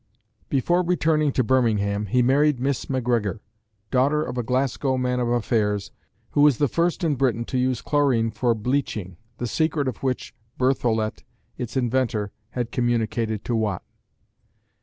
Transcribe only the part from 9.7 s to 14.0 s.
of which Berthollet, its inventor, had communicated to Watt.